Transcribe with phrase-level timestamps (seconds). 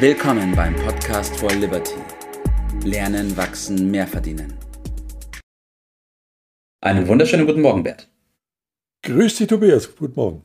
[0.00, 1.96] Willkommen beim Podcast for Liberty.
[2.84, 4.54] Lernen, wachsen, mehr verdienen.
[6.80, 8.08] Einen wunderschönen guten Morgen, Bert.
[9.02, 9.96] Grüß dich, Tobias.
[9.96, 10.42] Guten Morgen.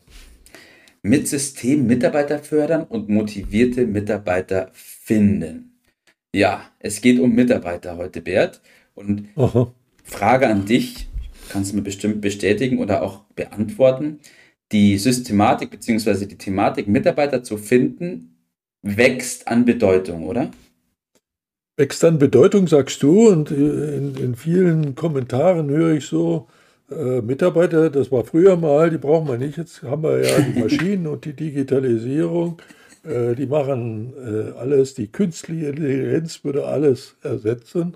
[1.04, 5.80] Mit System Mitarbeiter fördern und motivierte Mitarbeiter finden.
[6.34, 8.60] Ja, es geht um Mitarbeiter heute, Bert.
[8.96, 9.72] Und Aha.
[10.04, 11.10] Frage an dich,
[11.50, 14.20] kannst du mir bestimmt bestätigen oder auch beantworten.
[14.72, 16.26] Die Systematik bzw.
[16.26, 18.33] die Thematik, Mitarbeiter zu finden,
[18.84, 20.52] wächst an Bedeutung, oder?
[21.78, 26.48] Wächst an Bedeutung, sagst du, und in, in vielen Kommentaren höre ich so,
[26.92, 30.60] äh, Mitarbeiter, das war früher mal, die brauchen wir nicht, jetzt haben wir ja die
[30.62, 32.62] Maschinen und die Digitalisierung,
[33.04, 37.96] äh, die machen äh, alles, die künstliche Intelligenz würde alles ersetzen.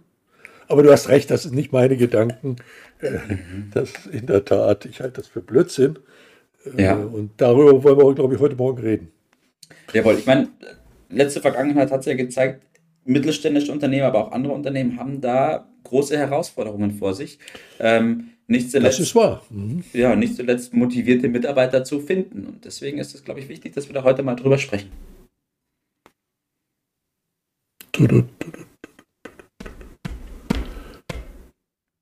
[0.69, 2.57] Aber du hast recht, das sind nicht meine Gedanken.
[2.99, 3.71] Äh, mhm.
[3.73, 5.99] Das in der Tat, ich halte das für Blödsinn.
[6.77, 6.95] Äh, ja.
[6.95, 9.11] Und darüber wollen wir, glaube ich, heute Morgen reden.
[9.93, 10.49] Jawohl, ich meine,
[11.09, 12.63] letzte Vergangenheit hat es ja gezeigt,
[13.05, 17.39] mittelständische Unternehmen, aber auch andere Unternehmen haben da große Herausforderungen vor sich.
[17.79, 19.43] Ähm, nicht zuletzt, das ist wahr.
[19.49, 19.83] Mhm.
[19.93, 22.45] Ja, nicht zuletzt motivierte Mitarbeiter zu finden.
[22.45, 24.91] Und deswegen ist es, glaube ich, wichtig, dass wir da heute mal drüber sprechen.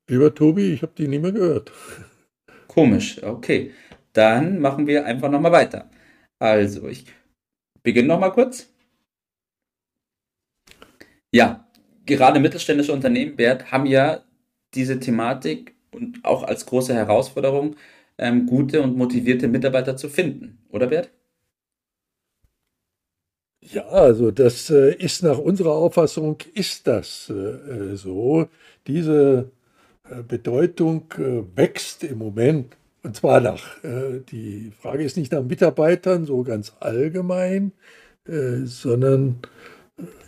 [0.08, 1.72] Lieber Tobi, ich habe die nie mehr gehört.
[2.68, 3.72] Komisch, okay.
[4.12, 5.90] Dann machen wir einfach nochmal weiter.
[6.38, 7.06] Also, ich
[7.86, 8.68] beginne nochmal kurz.
[11.32, 11.64] Ja,
[12.04, 14.24] gerade mittelständische Unternehmen, Bert, haben ja
[14.74, 17.76] diese Thematik und auch als große Herausforderung,
[18.18, 21.10] ähm, gute und motivierte Mitarbeiter zu finden, oder Bert?
[23.60, 28.48] Ja, also das äh, ist nach unserer Auffassung ist das äh, so.
[28.86, 29.52] Diese
[30.10, 32.76] äh, Bedeutung äh, wächst im Moment
[33.06, 37.70] und zwar nach, äh, die Frage ist nicht nach Mitarbeitern so ganz allgemein,
[38.26, 39.36] äh, sondern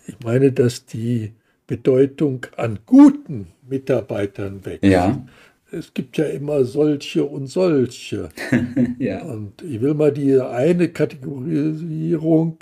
[0.06, 1.32] ich meine, dass die
[1.66, 4.84] Bedeutung an guten Mitarbeitern wächst.
[4.84, 5.26] Ja.
[5.70, 8.30] Es gibt ja immer solche und solche.
[8.98, 9.22] ja.
[9.24, 12.58] Und ich will mal die eine Kategorisierung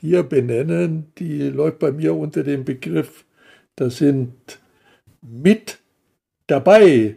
[0.00, 3.24] hier benennen, die läuft bei mir unter dem Begriff,
[3.76, 4.32] das sind
[5.22, 5.78] mit
[6.46, 7.16] dabei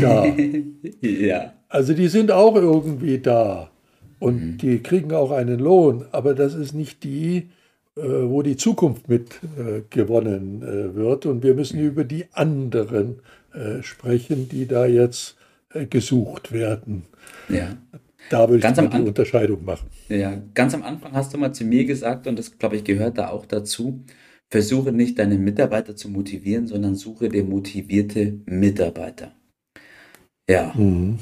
[0.00, 0.26] da.
[1.00, 1.52] ja.
[1.68, 3.70] Also die sind auch irgendwie da
[4.18, 4.58] und mhm.
[4.58, 7.50] die kriegen auch einen Lohn, aber das ist nicht die,
[7.96, 11.26] äh, wo die Zukunft mit äh, gewonnen äh, wird.
[11.26, 11.86] Und wir müssen mhm.
[11.86, 13.20] über die anderen
[13.54, 15.36] äh, sprechen, die da jetzt
[15.72, 17.04] äh, gesucht werden.
[17.48, 17.76] Ja.
[18.28, 19.88] Da würde ich die Unterscheidung machen.
[20.08, 23.18] Ja, ganz am Anfang hast du mal zu mir gesagt, und das glaube ich gehört
[23.18, 24.04] da auch dazu,
[24.48, 29.32] versuche nicht deine Mitarbeiter zu motivieren, sondern suche dir motivierte Mitarbeiter.
[30.50, 30.72] Ja.
[30.74, 31.18] Mhm.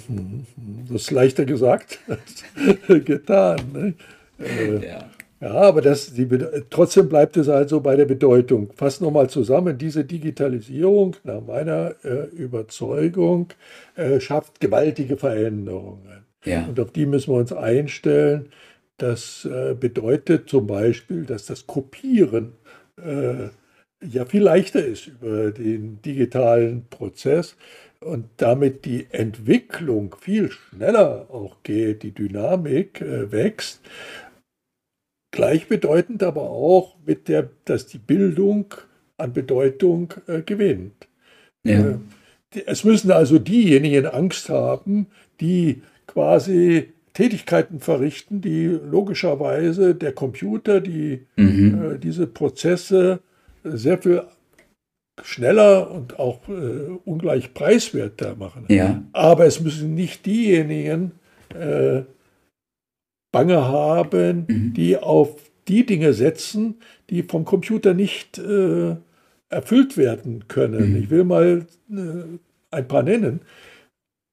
[0.91, 2.45] Das ist leichter gesagt als
[3.05, 3.61] getan.
[3.75, 3.95] Ne?
[4.41, 5.11] Äh, ja.
[5.41, 5.51] ja.
[5.51, 6.27] aber das, die,
[6.71, 8.71] trotzdem bleibt es also bei der Bedeutung.
[8.75, 13.49] Fass nochmal zusammen, diese Digitalisierung nach meiner äh, Überzeugung
[13.97, 16.25] äh, schafft gewaltige Veränderungen.
[16.45, 16.65] Ja.
[16.67, 18.49] Und auf die müssen wir uns einstellen.
[18.97, 22.55] Das äh, bedeutet zum Beispiel, dass das Kopieren
[22.97, 23.49] äh,
[24.11, 27.57] ja viel leichter ist über den digitalen Prozess
[28.01, 33.81] und damit die Entwicklung viel schneller auch geht, die Dynamik äh, wächst.
[35.31, 38.75] Gleichbedeutend aber auch mit der, dass die Bildung
[39.17, 41.09] an Bedeutung äh, gewinnt.
[41.65, 41.91] Ja.
[41.91, 41.99] Äh,
[42.67, 45.09] es müssen also diejenigen Angst haben,
[45.41, 51.95] die quasi Tätigkeiten verrichten, die logischerweise der Computer, die mhm.
[51.95, 53.21] äh, diese Prozesse
[53.65, 54.23] sehr viel
[55.29, 58.65] schneller und auch äh, ungleich preiswerter machen.
[58.69, 59.03] Ja.
[59.13, 61.13] Aber es müssen nicht diejenigen
[61.55, 62.03] äh,
[63.31, 64.73] Bange haben, mhm.
[64.73, 65.37] die auf
[65.69, 66.77] die Dinge setzen,
[67.11, 68.97] die vom Computer nicht äh,
[69.51, 70.93] erfüllt werden können.
[70.93, 71.03] Mhm.
[71.03, 72.39] Ich will mal äh,
[72.71, 73.41] ein paar nennen.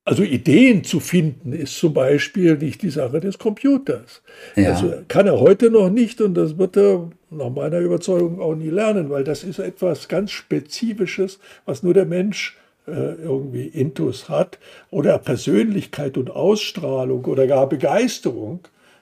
[0.08, 4.22] Also Ideen zu finden ist zum Beispiel nicht die Sache des Computers.
[4.56, 4.74] Ja.
[4.74, 8.70] Also kann er heute noch nicht und das wird er nach meiner Überzeugung auch nie
[8.70, 14.60] lernen, weil das ist etwas ganz Spezifisches, was nur der Mensch äh, irgendwie intus hat
[14.92, 18.60] oder Persönlichkeit und Ausstrahlung oder gar Begeisterung.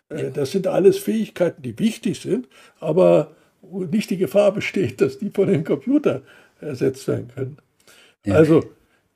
[0.07, 2.47] Äh, das sind alles Fähigkeiten, die wichtig sind,
[2.79, 3.31] aber
[3.91, 6.21] nicht die Gefahr besteht, dass die von dem Computer
[6.61, 7.57] ersetzt werden können.
[8.25, 8.35] Ja.
[8.35, 8.63] Also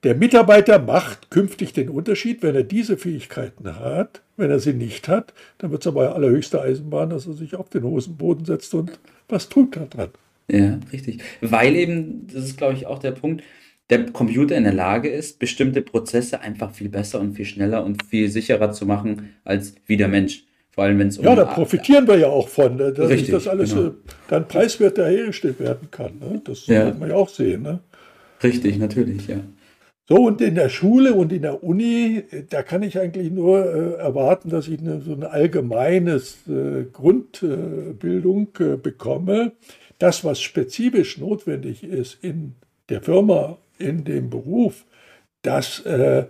[0.04, 4.22] der Mitarbeiter macht künftig den Unterschied, wenn er diese Fähigkeiten hat.
[4.36, 7.70] Wenn er sie nicht hat, dann wird es aber allerhöchste Eisenbahn, dass er sich auf
[7.70, 10.10] den Hosenboden setzt und was tut er dran.
[10.50, 11.22] Ja, richtig.
[11.42, 13.44] Weil eben, das ist glaube ich auch der Punkt,
[13.90, 18.04] der Computer in der Lage ist, bestimmte Prozesse einfach viel besser und viel schneller und
[18.04, 20.44] viel sicherer zu machen als wie der Mensch.
[20.72, 21.26] Vor allem, wenn es um.
[21.26, 22.94] Ja, da profitieren wir ja auch von, ne?
[22.94, 23.88] dass richtig, das alles genau.
[23.88, 23.92] Äh,
[24.28, 26.20] dann preiswerter hergestellt werden kann.
[26.20, 26.42] Ne?
[26.44, 26.86] Das ja.
[26.86, 27.64] muss man ja auch sehen.
[27.64, 27.80] Ne?
[28.44, 29.38] Richtig, natürlich, ja.
[30.10, 33.94] So, und in der Schule und in der Uni, da kann ich eigentlich nur äh,
[33.96, 39.52] erwarten, dass ich eine, so eine allgemeines äh, Grundbildung äh, bekomme.
[40.00, 42.54] Das, was spezifisch notwendig ist in
[42.88, 44.86] der Firma, in dem Beruf,
[45.42, 46.26] das äh,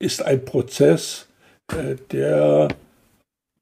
[0.00, 1.28] ist ein Prozess,
[1.70, 2.68] äh, der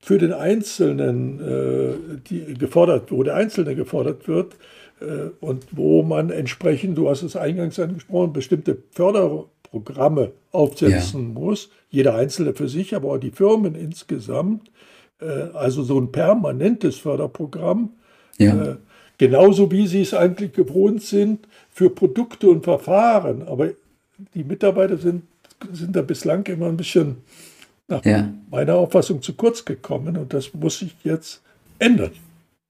[0.00, 4.79] für den Einzelnen äh, gefordert, wo der Einzelne gefordert wird, äh,
[5.40, 11.40] und wo man entsprechend, du hast es eingangs angesprochen, bestimmte Förderprogramme aufsetzen ja.
[11.40, 14.70] muss, jeder Einzelne für sich, aber auch die Firmen insgesamt.
[15.20, 15.24] Äh,
[15.54, 17.90] also so ein permanentes Förderprogramm.
[18.38, 18.72] Ja.
[18.72, 18.76] Äh,
[19.18, 23.42] genauso wie sie es eigentlich gewohnt sind für Produkte und Verfahren.
[23.46, 23.70] Aber
[24.34, 25.22] die Mitarbeiter sind,
[25.72, 27.18] sind da bislang immer ein bisschen
[27.88, 28.32] nach ja.
[28.50, 31.42] meiner Auffassung zu kurz gekommen und das muss sich jetzt
[31.78, 32.12] ändern.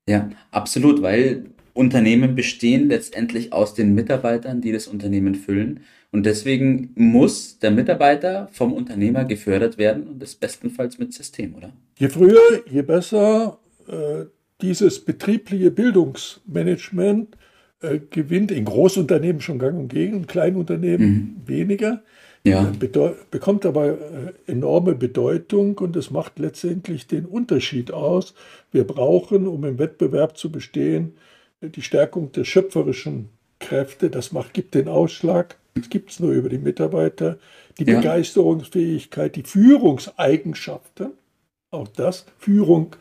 [0.09, 1.44] Ja, absolut, weil
[1.81, 5.81] Unternehmen bestehen letztendlich aus den Mitarbeitern, die das Unternehmen füllen.
[6.12, 11.73] Und deswegen muss der Mitarbeiter vom Unternehmer gefördert werden und das bestenfalls mit System, oder?
[11.99, 12.38] Je früher,
[12.71, 14.27] je besser äh,
[14.61, 17.38] dieses betriebliche Bildungsmanagement
[17.81, 21.49] äh, gewinnt in Großunternehmen schon gang und gegen, in Kleinunternehmen mhm.
[21.49, 22.03] weniger.
[22.44, 22.71] Ja.
[22.71, 23.97] Äh, bekommt aber äh,
[24.47, 28.35] enorme Bedeutung und es macht letztendlich den Unterschied aus.
[28.71, 31.15] Wir brauchen, um im Wettbewerb zu bestehen,
[31.61, 33.29] die Stärkung der schöpferischen
[33.59, 35.57] Kräfte, das macht, gibt den Ausschlag.
[35.75, 37.39] Das gibt es nur über die Mitarbeiter.
[37.79, 37.99] Die ja.
[37.99, 41.12] Begeisterungsfähigkeit, die Führungseigenschaften,
[41.71, 42.27] auch das.
[42.39, 42.97] Führung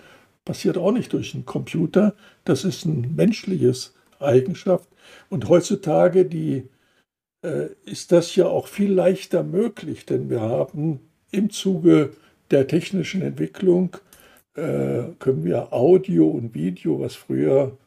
[0.45, 2.15] passiert auch nicht durch einen Computer.
[2.43, 4.87] Das ist ein menschliches Eigenschaft.
[5.29, 6.65] Und heutzutage die,
[7.43, 10.99] äh, ist das ja auch viel leichter möglich, denn wir haben
[11.31, 12.11] im Zuge
[12.51, 13.97] der technischen Entwicklung
[14.55, 17.77] äh, können wir Audio und Video, was früher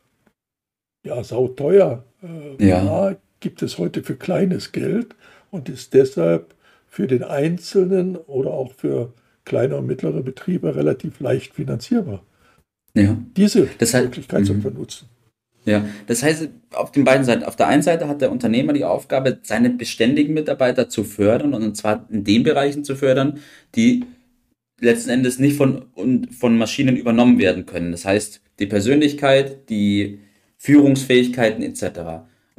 [1.05, 2.85] ja sauteuer äh, ja.
[2.87, 5.15] war, gibt es heute für kleines Geld
[5.51, 6.55] und ist deshalb
[6.87, 9.13] für den Einzelnen oder auch für
[9.45, 12.23] kleine und mittlere Betriebe relativ leicht finanzierbar.
[12.95, 13.17] Ja.
[13.37, 15.09] Diese das heißt, Möglichkeit zu benutzen.
[15.65, 17.45] Ja, das heißt, auf den beiden Seiten.
[17.45, 21.77] Auf der einen Seite hat der Unternehmer die Aufgabe, seine beständigen Mitarbeiter zu fördern und
[21.77, 23.39] zwar in den Bereichen zu fördern,
[23.75, 24.05] die
[24.81, 25.87] letzten Endes nicht von,
[26.39, 27.93] von Maschinen übernommen werden können.
[27.93, 30.19] Das heißt, die Persönlichkeit, die
[30.63, 31.83] Führungsfähigkeiten etc.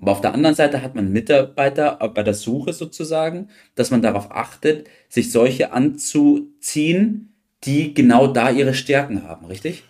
[0.02, 4.30] Aber auf der anderen Seite hat man Mitarbeiter bei der Suche sozusagen, dass man darauf
[4.30, 7.34] achtet, sich solche anzuziehen,
[7.64, 9.86] die genau da ihre Stärken haben, richtig?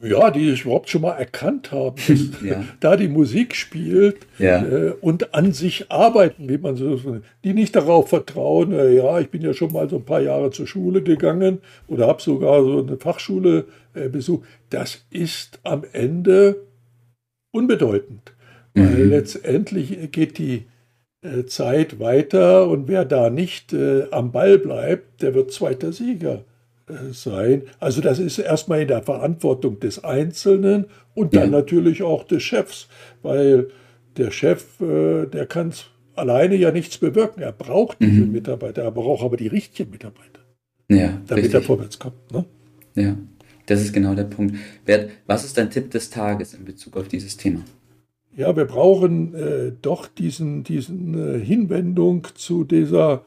[0.00, 1.96] Ja, die ich überhaupt schon mal erkannt haben,
[2.44, 2.62] ja.
[2.78, 4.64] da die Musik spielt ja.
[4.64, 9.30] äh, und an sich arbeiten, wie man so, die nicht darauf vertrauen, äh, ja, ich
[9.30, 11.58] bin ja schon mal so ein paar Jahre zur Schule gegangen
[11.88, 13.64] oder habe sogar so eine Fachschule
[13.94, 14.46] äh, besucht.
[14.68, 16.69] Das ist am Ende
[17.52, 18.32] unbedeutend.
[18.74, 18.84] Mhm.
[18.84, 20.64] Weil letztendlich geht die
[21.22, 26.44] äh, Zeit weiter und wer da nicht äh, am Ball bleibt, der wird zweiter Sieger
[26.88, 27.64] äh, sein.
[27.78, 31.58] Also das ist erstmal in der Verantwortung des Einzelnen und dann ja.
[31.58, 32.88] natürlich auch des Chefs,
[33.22, 33.68] weil
[34.16, 35.72] der Chef, äh, der kann
[36.14, 37.42] alleine ja nichts bewirken.
[37.42, 38.32] Er braucht diese mhm.
[38.32, 40.40] Mitarbeiter, er braucht aber die richtigen Mitarbeiter,
[40.88, 41.54] ja, damit richtig.
[41.54, 42.32] er vorwärts kommt.
[42.32, 42.44] Ne?
[42.94, 43.16] Ja.
[43.70, 44.56] Das ist genau der Punkt.
[44.84, 47.60] Bert, was ist dein Tipp des Tages in Bezug auf dieses Thema?
[48.36, 53.24] Ja, wir brauchen äh, doch diesen, diesen äh, Hinwendung zu dieser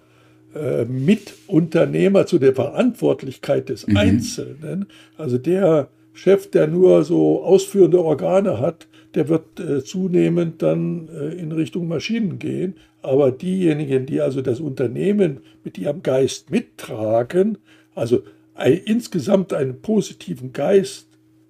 [0.53, 3.95] äh, Mitunternehmer, zu der Verantwortlichkeit des mhm.
[3.95, 4.88] Einzelnen.
[5.17, 11.35] Also der Chef, der nur so ausführende Organe hat, der wird äh, zunehmend dann äh,
[11.35, 12.75] in Richtung Maschinen gehen.
[13.01, 17.59] Aber diejenigen, die also das Unternehmen mit ihrem Geist mittragen,
[17.95, 18.23] also
[18.55, 21.07] insgesamt einen positiven Geist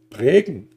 [0.09, 0.69] prägen,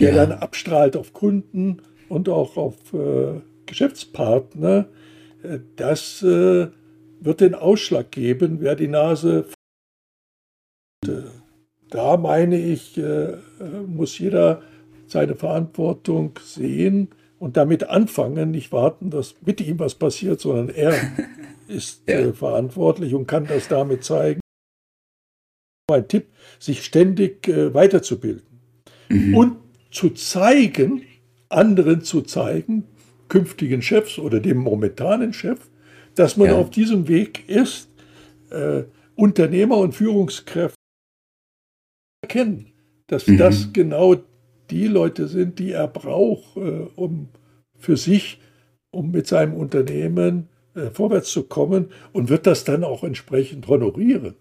[0.00, 0.26] der ja.
[0.26, 4.88] dann abstrahlt auf Kunden und auch auf äh, Geschäftspartner,
[5.42, 6.68] äh, das äh,
[7.20, 9.46] wird den Ausschlag geben, wer die Nase.
[11.88, 13.36] Da meine ich, äh,
[13.86, 14.62] muss jeder
[15.06, 20.94] seine Verantwortung sehen und damit anfangen, nicht warten, dass mit ihm was passiert, sondern er
[21.68, 22.20] ist ja.
[22.20, 24.41] Äh, verantwortlich und kann das damit zeigen
[25.88, 26.26] mein Tipp,
[26.58, 28.46] sich ständig äh, weiterzubilden
[29.08, 29.36] mhm.
[29.36, 29.56] und
[29.90, 31.02] zu zeigen,
[31.48, 32.84] anderen zu zeigen,
[33.28, 35.58] künftigen Chefs oder dem momentanen Chef,
[36.14, 36.56] dass man ja.
[36.56, 37.88] auf diesem Weg ist,
[38.50, 38.84] äh,
[39.14, 40.76] Unternehmer und Führungskräfte
[42.22, 42.72] erkennen,
[43.06, 43.38] dass mhm.
[43.38, 44.16] das genau
[44.70, 47.28] die Leute sind, die er braucht, äh, um
[47.76, 48.40] für sich,
[48.90, 54.34] um mit seinem Unternehmen äh, vorwärts zu kommen und wird das dann auch entsprechend honorieren.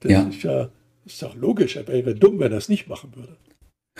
[0.00, 0.28] Das ja.
[0.28, 0.68] ist ja
[1.04, 3.36] Ist doch logisch, er wäre dumm, wenn er es nicht machen würde.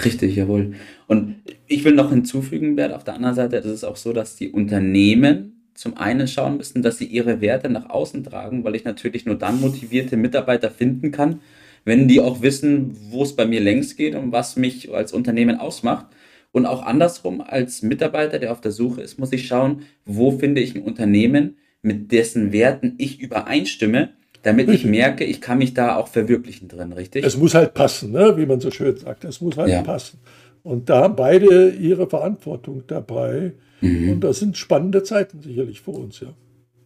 [0.04, 0.74] Richtig, jawohl.
[1.06, 4.36] Und ich will noch hinzufügen, Bert, auf der anderen Seite ist es auch so, dass
[4.36, 8.84] die Unternehmen zum einen schauen müssen, dass sie ihre Werte nach außen tragen, weil ich
[8.84, 11.40] natürlich nur dann motivierte Mitarbeiter finden kann,
[11.84, 15.56] wenn die auch wissen, wo es bei mir längst geht und was mich als Unternehmen
[15.56, 16.06] ausmacht.
[16.52, 20.60] Und auch andersrum, als Mitarbeiter, der auf der Suche ist, muss ich schauen, wo finde
[20.60, 24.10] ich ein Unternehmen, mit dessen Werten ich übereinstimme,
[24.42, 24.84] damit richtig.
[24.84, 27.24] ich merke, ich kann mich da auch verwirklichen drin, richtig?
[27.24, 28.36] Es muss halt passen, ne?
[28.36, 29.24] wie man so schön sagt.
[29.24, 29.82] Es muss halt ja.
[29.82, 30.18] passen.
[30.62, 33.52] Und da haben beide ihre Verantwortung dabei.
[33.80, 34.12] Mhm.
[34.12, 36.34] Und das sind spannende Zeiten sicherlich für uns, ja.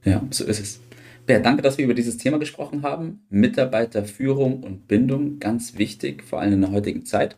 [0.04, 0.80] Ja, so ist es.
[1.26, 3.20] Bert, danke, dass wir über dieses Thema gesprochen haben.
[3.28, 7.36] Mitarbeiterführung und Bindung, ganz wichtig, vor allem in der heutigen Zeit.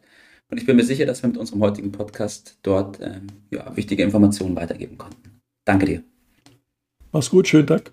[0.50, 4.02] Und ich bin mir sicher, dass wir mit unserem heutigen Podcast dort ähm, ja, wichtige
[4.02, 5.40] Informationen weitergeben konnten.
[5.64, 6.02] Danke dir.
[7.12, 7.92] Mach's gut, schönen Tag.